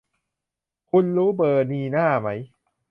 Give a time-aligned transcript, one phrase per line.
[0.89, 2.27] คุณรู้เบอร์นีน่าไหม